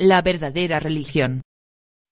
[0.00, 1.42] la verdadera religión.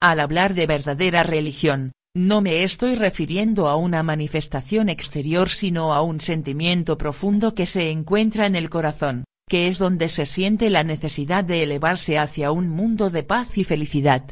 [0.03, 6.03] Al hablar de verdadera religión, no me estoy refiriendo a una manifestación exterior sino a
[6.03, 10.83] un sentimiento profundo que se encuentra en el corazón, que es donde se siente la
[10.83, 14.25] necesidad de elevarse hacia un mundo de paz y felicidad.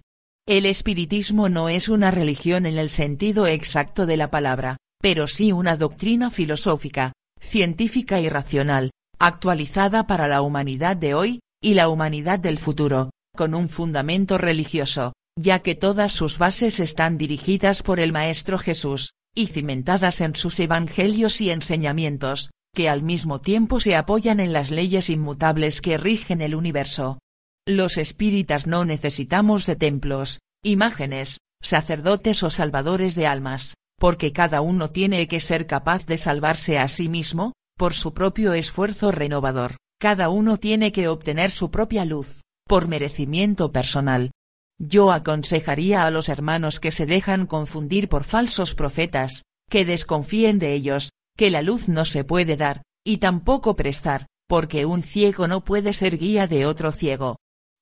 [0.48, 5.52] El espiritismo no es una religión en el sentido exacto de la palabra, pero sí
[5.52, 8.90] una doctrina filosófica, científica y racional,
[9.20, 15.12] actualizada para la humanidad de hoy, y la humanidad del futuro, con un fundamento religioso,
[15.36, 20.60] ya que todas sus bases están dirigidas por el Maestro Jesús, y cimentadas en sus
[20.60, 26.40] evangelios y enseñamientos, que al mismo tiempo se apoyan en las leyes inmutables que rigen
[26.40, 27.18] el universo.
[27.66, 34.90] Los espíritas no necesitamos de templos, imágenes, sacerdotes o salvadores de almas, porque cada uno
[34.90, 40.28] tiene que ser capaz de salvarse a sí mismo, por su propio esfuerzo renovador, cada
[40.28, 44.30] uno tiene que obtener su propia luz, por merecimiento personal,
[44.78, 50.74] yo aconsejaría a los hermanos que se dejan confundir por falsos profetas, que desconfíen de
[50.74, 55.64] ellos, que la luz no se puede dar, y tampoco prestar, porque un ciego no
[55.64, 57.36] puede ser guía de otro ciego.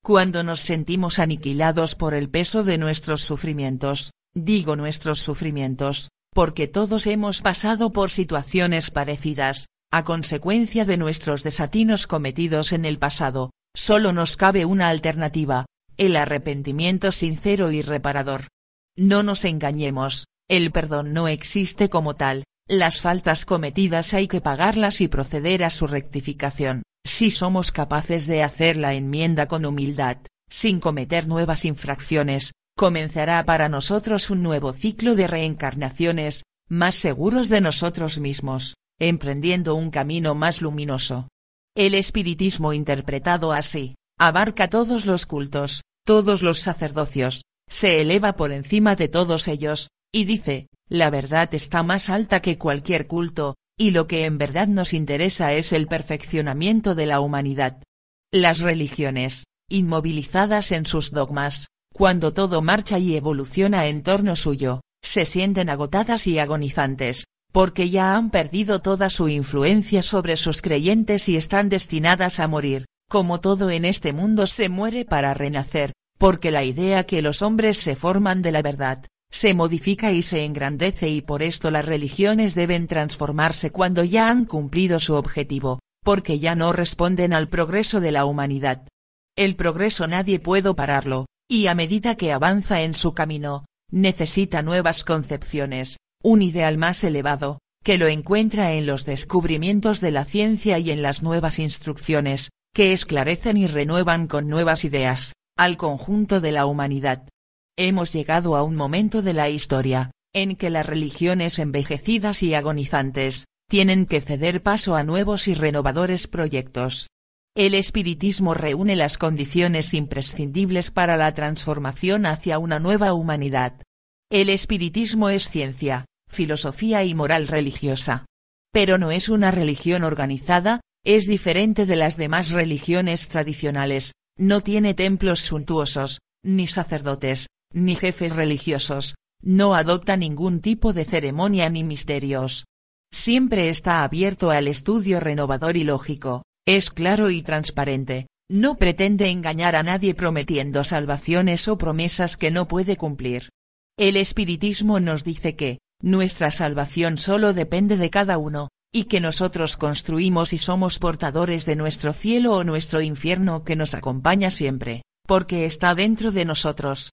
[0.05, 7.07] Cuando nos sentimos aniquilados por el peso de nuestros sufrimientos, digo nuestros sufrimientos, porque todos
[7.07, 14.13] hemos pasado por situaciones parecidas, a consecuencia de nuestros desatinos cometidos en el pasado, solo
[14.13, 18.49] nos cabe una alternativa, el arrepentimiento sincero y reparador.
[18.97, 25.01] No nos engañemos, el perdón no existe como tal, las faltas cometidas hay que pagarlas
[25.01, 30.79] y proceder a su rectificación, si somos capaces de hacer la enmienda con humildad, sin
[30.79, 38.21] cometer nuevas infracciones, comenzará para nosotros un nuevo ciclo de reencarnaciones, más seguros de nosotros
[38.21, 41.29] mismos, emprendiendo un camino más luminoso.
[41.75, 48.95] El espiritismo interpretado así, abarca todos los cultos, todos los sacerdocios, se eleva por encima
[48.95, 54.07] de todos ellos, y dice, la verdad está más alta que cualquier culto, y lo
[54.07, 57.83] que en verdad nos interesa es el perfeccionamiento de la humanidad.
[58.31, 65.25] Las religiones, inmovilizadas en sus dogmas, cuando todo marcha y evoluciona en torno suyo, se
[65.25, 71.37] sienten agotadas y agonizantes, porque ya han perdido toda su influencia sobre sus creyentes y
[71.37, 76.65] están destinadas a morir, como todo en este mundo se muere para renacer, porque la
[76.65, 81.21] idea que los hombres se forman de la verdad, se modifica y se engrandece y
[81.21, 86.73] por esto las religiones deben transformarse cuando ya han cumplido su objetivo, porque ya no
[86.73, 88.89] responden al progreso de la humanidad.
[89.37, 95.05] El progreso nadie puede pararlo, y a medida que avanza en su camino, necesita nuevas
[95.05, 100.91] concepciones, un ideal más elevado, que lo encuentra en los descubrimientos de la ciencia y
[100.91, 106.67] en las nuevas instrucciones, que esclarecen y renuevan con nuevas ideas, al conjunto de la
[106.67, 107.29] humanidad.
[107.77, 113.45] Hemos llegado a un momento de la historia, en que las religiones envejecidas y agonizantes,
[113.69, 117.09] tienen que ceder paso a nuevos y renovadores proyectos.
[117.55, 123.83] El espiritismo reúne las condiciones imprescindibles para la transformación hacia una nueva humanidad.
[124.31, 128.27] El espiritismo es ciencia, filosofía y moral religiosa.
[128.73, 134.95] Pero no es una religión organizada, es diferente de las demás religiones tradicionales, no tiene
[134.95, 142.65] templos suntuosos, ni sacerdotes, ni jefes religiosos, no adopta ningún tipo de ceremonia ni misterios.
[143.13, 149.77] Siempre está abierto al estudio renovador y lógico, es claro y transparente, no pretende engañar
[149.77, 153.51] a nadie prometiendo salvaciones o promesas que no puede cumplir.
[153.99, 159.77] El espiritismo nos dice que, nuestra salvación solo depende de cada uno, y que nosotros
[159.77, 165.65] construimos y somos portadores de nuestro cielo o nuestro infierno que nos acompaña siempre, porque
[165.65, 167.13] está dentro de nosotros.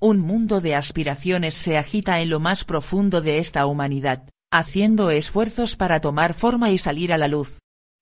[0.00, 5.76] Un mundo de aspiraciones se agita en lo más profundo de esta humanidad, haciendo esfuerzos
[5.76, 7.58] para tomar forma y salir a la luz.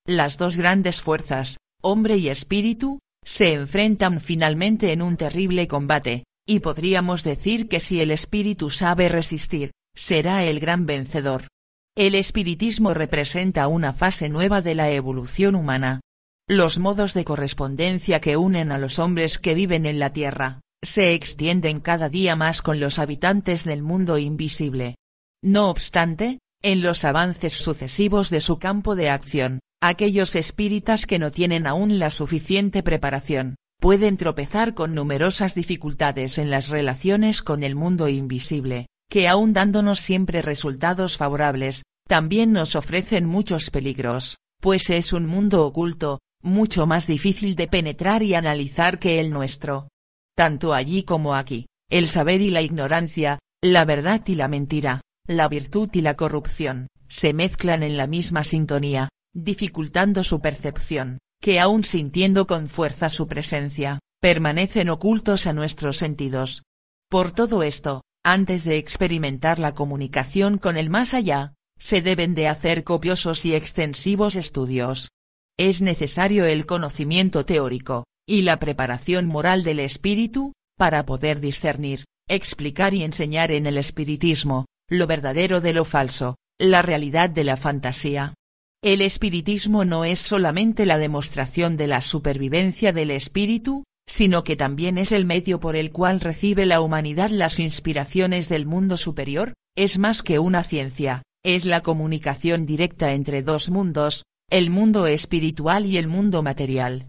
[0.06, 6.60] Las dos grandes fuerzas, hombre y espíritu, se enfrentan finalmente en un terrible combate, y
[6.60, 11.48] podríamos decir que si el espíritu sabe resistir, será el gran vencedor.
[11.97, 16.00] El espiritismo representa una fase nueva de la evolución humana.
[16.48, 21.15] Los modos de correspondencia que unen a los hombres que viven en la Tierra, se
[21.15, 24.95] extienden cada día más con los habitantes del mundo invisible.
[25.42, 31.33] No obstante, en los avances sucesivos de su campo de acción, aquellos espíritas que no
[31.33, 37.74] tienen aún la suficiente preparación, pueden tropezar con numerosas dificultades en las relaciones con el
[37.74, 45.13] mundo invisible, que aun dándonos siempre resultados favorables, también nos ofrecen muchos peligros, pues es
[45.13, 49.89] un mundo oculto, mucho más difícil de penetrar y analizar que el nuestro.
[50.34, 55.49] tanto allí como aquí, el saber y la ignorancia, la verdad y la mentira, la
[55.49, 61.83] virtud y la corrupción, se mezclan en la misma sintonía, dificultando su percepción, que aún
[61.83, 66.63] sintiendo con fuerza su presencia, permanecen ocultos a nuestros sentidos.
[67.10, 68.03] Por todo esto,
[68.33, 73.54] antes de experimentar la comunicación con el más allá, se deben de hacer copiosos y
[73.54, 75.09] extensivos estudios.
[75.57, 82.92] Es necesario el conocimiento teórico, y la preparación moral del espíritu, para poder discernir, explicar
[82.92, 88.34] y enseñar en el espiritismo, lo verdadero de lo falso, la realidad de la fantasía.
[88.83, 94.97] El espiritismo no es solamente la demostración de la supervivencia del espíritu, sino que también
[94.97, 99.99] es el medio por el cual recibe la humanidad las inspiraciones del mundo superior, es
[99.99, 105.99] más que una ciencia, es la comunicación directa entre dos mundos, el mundo espiritual y
[105.99, 107.09] el mundo material.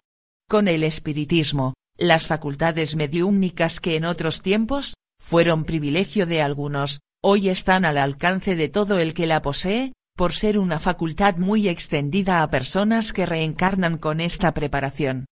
[0.49, 4.93] Con el espiritismo, las facultades mediúmnicas que en otros tiempos,
[5.23, 10.33] fueron privilegio de algunos, hoy están al alcance de todo el que la posee, por
[10.33, 15.28] ser una facultad muy extendida a personas que reencarnan con esta preparación.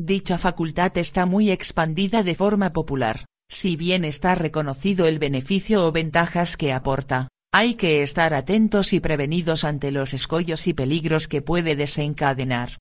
[0.00, 5.90] Dicha facultad está muy expandida de forma popular, si bien está reconocido el beneficio o
[5.90, 11.42] ventajas que aporta, hay que estar atentos y prevenidos ante los escollos y peligros que
[11.42, 12.78] puede desencadenar.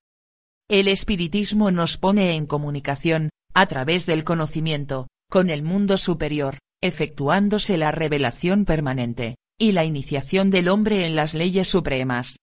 [0.69, 7.79] El espiritismo nos pone en comunicación, a través del conocimiento, con el mundo superior, efectuándose
[7.79, 12.35] la revelación permanente, y la iniciación del hombre en las leyes supremas.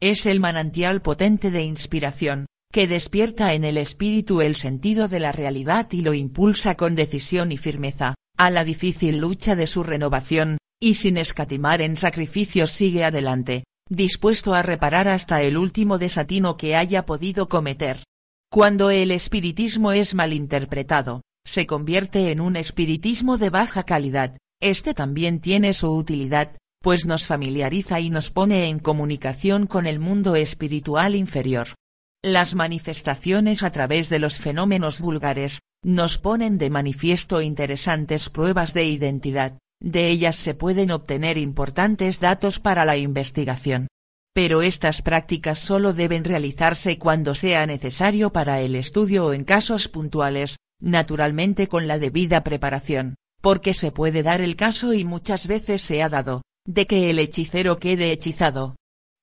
[0.00, 5.30] Es el manantial potente de inspiración, que despierta en el espíritu el sentido de la
[5.30, 10.56] realidad y lo impulsa con decisión y firmeza, a la difícil lucha de su renovación,
[10.80, 16.74] y sin escatimar en sacrificios sigue adelante, dispuesto a reparar hasta el último desatino que
[16.74, 18.04] haya podido cometer.
[18.50, 25.40] Cuando el espiritismo es malinterpretado, se convierte en un espiritismo de baja calidad, este también
[25.40, 31.14] tiene su utilidad, pues nos familiariza y nos pone en comunicación con el mundo espiritual
[31.14, 31.68] inferior.
[32.24, 38.84] Las manifestaciones a través de los fenómenos vulgares, nos ponen de manifiesto interesantes pruebas de
[38.84, 43.88] identidad, de ellas se pueden obtener importantes datos para la investigación.
[44.32, 49.88] Pero estas prácticas solo deben realizarse cuando sea necesario para el estudio o en casos
[49.88, 55.82] puntuales, naturalmente con la debida preparación, porque se puede dar el caso y muchas veces
[55.82, 58.76] se ha dado, de que el hechicero quede hechizado.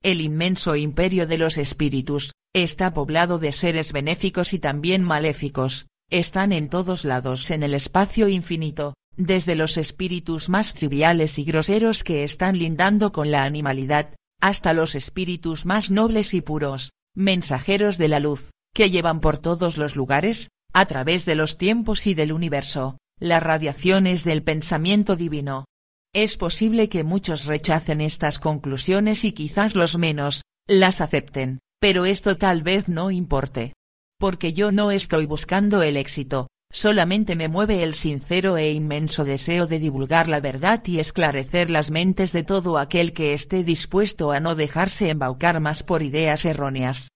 [0.04, 6.52] El inmenso imperio de los espíritus, está poblado de seres benéficos y también maléficos, están
[6.52, 12.24] en todos lados en el espacio infinito, desde los espíritus más triviales y groseros que
[12.24, 18.20] están lindando con la animalidad, hasta los espíritus más nobles y puros, mensajeros de la
[18.20, 22.98] luz, que llevan por todos los lugares, a través de los tiempos y del universo,
[23.20, 25.66] las radiaciones del pensamiento divino.
[26.14, 32.38] Es posible que muchos rechacen estas conclusiones y quizás los menos, las acepten, pero esto
[32.38, 33.74] tal vez no importe.
[34.20, 39.66] Porque yo no estoy buscando el éxito, solamente me mueve el sincero e inmenso deseo
[39.66, 44.40] de divulgar la verdad y esclarecer las mentes de todo aquel que esté dispuesto a
[44.40, 47.10] no dejarse embaucar más por ideas erróneas.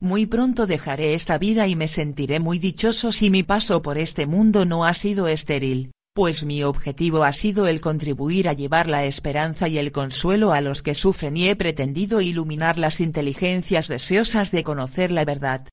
[0.00, 4.26] Muy pronto dejaré esta vida y me sentiré muy dichoso si mi paso por este
[4.26, 9.06] mundo no ha sido estéril, pues mi objetivo ha sido el contribuir a llevar la
[9.06, 14.50] esperanza y el consuelo a los que sufren y he pretendido iluminar las inteligencias deseosas
[14.50, 15.66] de conocer la verdad.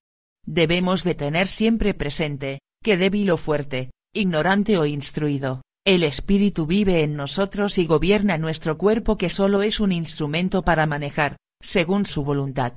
[0.45, 7.03] Debemos de tener siempre presente, que débil o fuerte, ignorante o instruido, el espíritu vive
[7.03, 12.23] en nosotros y gobierna nuestro cuerpo que solo es un instrumento para manejar, según su
[12.23, 12.71] voluntad.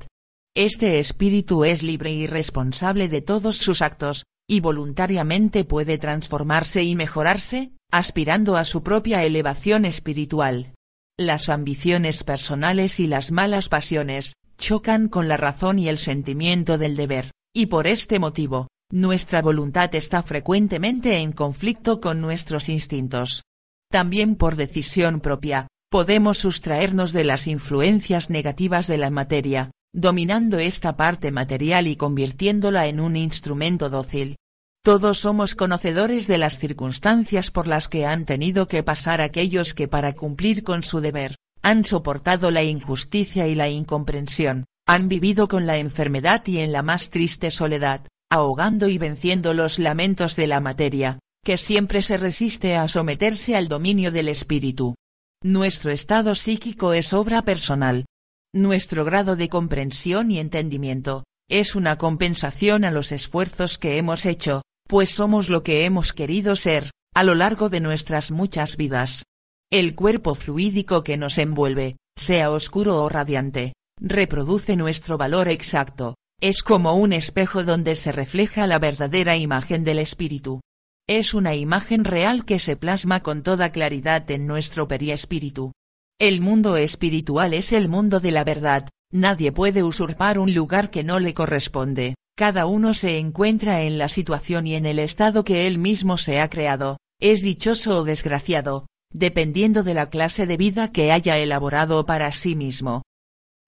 [0.56, 6.96] Este espíritu es libre y responsable de todos sus actos, y voluntariamente puede transformarse y
[6.96, 10.74] mejorarse, aspirando a su propia elevación espiritual.
[11.16, 16.96] Las ambiciones personales y las malas pasiones, chocan con la razón y el sentimiento del
[16.96, 23.44] deber, y por este motivo, nuestra voluntad está frecuentemente en conflicto con nuestros instintos.
[23.88, 30.96] También por decisión propia, podemos sustraernos de las influencias negativas de la materia, dominando esta
[30.96, 34.36] parte material y convirtiéndola en un instrumento dócil.
[34.82, 39.88] Todos somos conocedores de las circunstancias por las que han tenido que pasar aquellos que
[39.88, 45.66] para cumplir con su deber, han soportado la injusticia y la incomprensión, han vivido con
[45.66, 50.60] la enfermedad y en la más triste soledad, ahogando y venciendo los lamentos de la
[50.60, 54.94] materia, que siempre se resiste a someterse al dominio del espíritu.
[55.42, 58.06] Nuestro estado psíquico es obra personal,
[58.54, 64.62] nuestro grado de comprensión y entendimiento, es una compensación a los esfuerzos que hemos hecho,
[64.88, 69.24] pues somos lo que hemos querido ser, a lo largo de nuestras muchas vidas.
[69.70, 76.62] El cuerpo fluídico que nos envuelve, sea oscuro o radiante, reproduce nuestro valor exacto, es
[76.62, 80.60] como un espejo donde se refleja la verdadera imagen del espíritu.
[81.08, 85.72] Es una imagen real que se plasma con toda claridad en nuestro periespíritu.
[86.20, 91.02] El mundo espiritual es el mundo de la verdad, nadie puede usurpar un lugar que
[91.02, 95.66] no le corresponde, cada uno se encuentra en la situación y en el estado que
[95.66, 100.92] él mismo se ha creado, es dichoso o desgraciado, dependiendo de la clase de vida
[100.92, 103.00] que haya elaborado para sí mismo.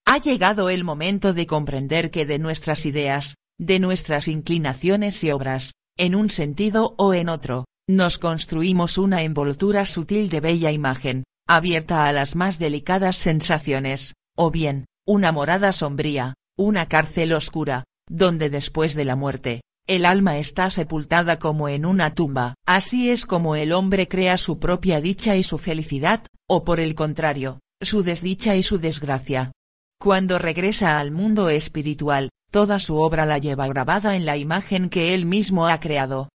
[0.05, 5.73] Ha llegado el momento de comprender que de nuestras ideas, de nuestras inclinaciones y obras,
[5.97, 11.25] en un sentido o en otro, nos construimos una envoltura sutil de bella imagen,
[11.57, 18.51] abierta a las más delicadas sensaciones, o bien, una morada sombría, una cárcel oscura, donde
[18.51, 22.55] después de la muerte, el alma está sepultada como en una tumba.
[22.67, 26.95] Así es como el hombre crea su propia dicha y su felicidad, o por el
[26.95, 29.53] contrario, su desdicha y su desgracia.
[30.01, 35.15] Cuando regresa al mundo espiritual, toda su obra la lleva grabada en la imagen que
[35.15, 36.29] él mismo ha creado.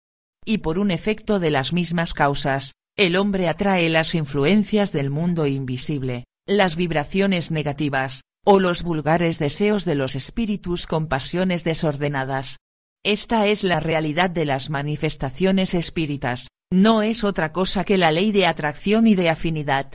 [0.45, 5.45] Y por un efecto de las mismas causas, el hombre atrae las influencias del mundo
[5.45, 12.57] invisible, las vibraciones negativas, o los vulgares deseos de los espíritus con pasiones desordenadas.
[13.05, 18.31] Esta es la realidad de las manifestaciones espíritas, no es otra cosa que la ley
[18.31, 19.93] de atracción y de afinidad.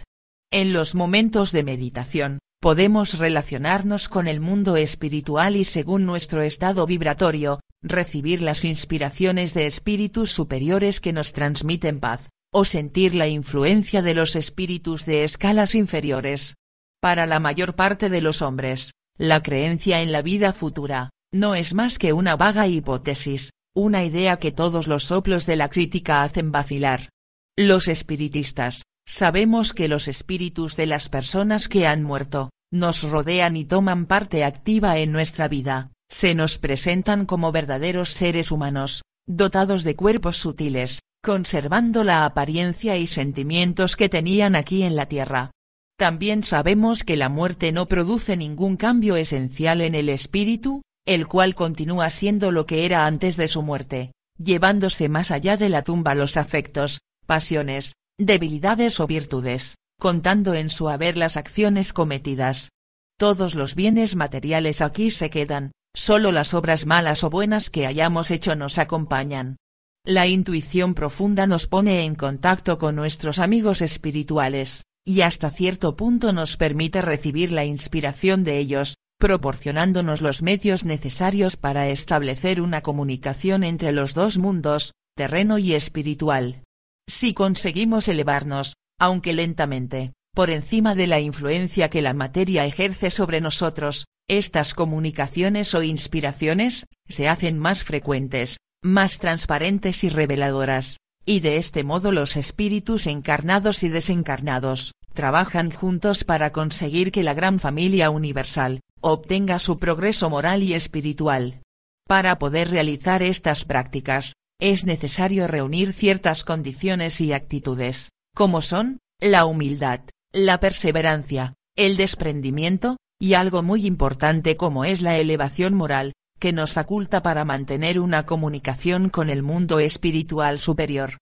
[0.53, 6.87] En los momentos de meditación, podemos relacionarnos con el mundo espiritual y según nuestro estado
[6.87, 14.03] vibratorio, recibir las inspiraciones de espíritus superiores que nos transmiten paz, o sentir la influencia
[14.03, 16.55] de los espíritus de escalas inferiores.
[17.01, 21.75] Para la mayor parte de los hombres, la creencia en la vida futura, no es
[21.75, 26.53] más que una vaga hipótesis, una idea que todos los soplos de la crítica hacen
[26.53, 27.09] vacilar.
[27.57, 33.65] Los espiritistas, Sabemos que los espíritus de las personas que han muerto, nos rodean y
[33.65, 39.97] toman parte activa en nuestra vida, se nos presentan como verdaderos seres humanos, dotados de
[39.97, 45.53] cuerpos sutiles, conservando la apariencia y sentimientos que tenían aquí en la tierra.
[45.97, 51.55] También sabemos que la muerte no produce ningún cambio esencial en el espíritu, el cual
[51.55, 56.17] continúa siendo lo que era antes de su muerte, llevándose más allá de la tumba
[56.17, 62.71] los afectos, pasiones, debilidades o virtudes, contando en su haber las acciones cometidas.
[63.17, 68.33] Todos los bienes materiales aquí se quedan, solo las obras malas o buenas que hayamos
[68.33, 69.59] hecho nos acompañan.
[70.05, 76.33] La intuición profunda nos pone en contacto con nuestros amigos espirituales, y hasta cierto punto
[76.33, 83.63] nos permite recibir la inspiración de ellos, proporcionándonos los medios necesarios para establecer una comunicación
[83.63, 86.65] entre los dos mundos, terreno y espiritual.
[87.09, 93.41] Si conseguimos elevarnos, aunque lentamente, por encima de la influencia que la materia ejerce sobre
[93.41, 101.57] nosotros, estas comunicaciones o inspiraciones, se hacen más frecuentes, más transparentes y reveladoras, y de
[101.57, 108.11] este modo los espíritus encarnados y desencarnados, trabajan juntos para conseguir que la gran familia
[108.11, 111.63] universal, obtenga su progreso moral y espiritual.
[112.09, 119.45] Para poder realizar estas prácticas, es necesario reunir ciertas condiciones y actitudes, como son, la
[119.45, 120.01] humildad,
[120.33, 126.73] la perseverancia, el desprendimiento, y algo muy importante como es la elevación moral, que nos
[126.73, 131.19] faculta para mantener una comunicación con el mundo espiritual superior.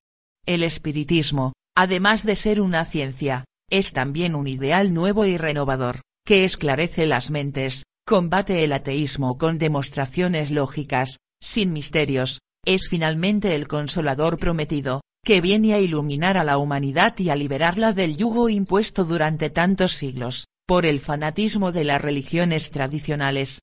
[0.47, 6.47] El espiritismo, además de ser una ciencia, es también un ideal nuevo y renovador, que
[6.47, 14.39] esclarece las mentes, combate el ateísmo con demostraciones lógicas, sin misterios, es finalmente el consolador
[14.39, 19.51] prometido, que viene a iluminar a la humanidad y a liberarla del yugo impuesto durante
[19.51, 23.61] tantos siglos, por el fanatismo de las religiones tradicionales.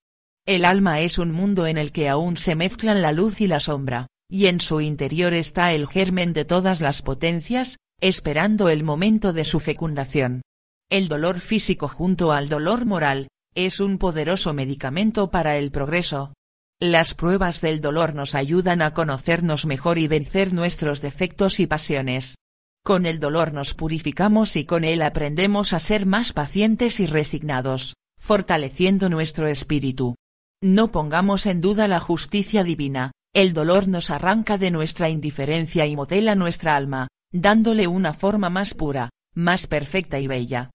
[0.47, 3.59] El alma es un mundo en el que aún se mezclan la luz y la
[3.59, 9.33] sombra, y en su interior está el germen de todas las potencias, esperando el momento
[9.33, 10.41] de su fecundación.
[10.89, 16.33] El dolor físico junto al dolor moral, es un poderoso medicamento para el progreso,
[16.79, 22.37] las pruebas del dolor nos ayudan a conocernos mejor y vencer nuestros defectos y pasiones.
[22.83, 27.95] Con el dolor nos purificamos y con él aprendemos a ser más pacientes y resignados,
[28.19, 30.15] fortaleciendo nuestro espíritu.
[30.63, 35.95] No pongamos en duda la justicia divina, el dolor nos arranca de nuestra indiferencia y
[35.95, 40.65] modela nuestra alma, dándole una forma más pura, más perfecta y bella.